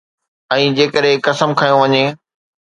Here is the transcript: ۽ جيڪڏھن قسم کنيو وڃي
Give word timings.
۽ 0.55 0.63
جيڪڏھن 0.79 1.21
قسم 1.27 1.49
کنيو 1.61 1.77
وڃي 1.83 2.03